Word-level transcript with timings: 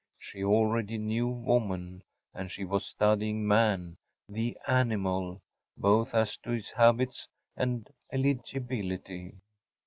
She 0.17 0.43
already 0.43 0.97
knew 0.97 1.27
woman; 1.27 2.01
and 2.33 2.49
she 2.49 2.65
was 2.65 2.87
studying 2.87 3.47
man, 3.47 3.97
the 4.27 4.57
animal, 4.65 5.43
both 5.77 6.15
as 6.15 6.37
to 6.37 6.49
his 6.49 6.71
habits 6.71 7.27
and 7.55 7.87
eligibility. 8.11 9.35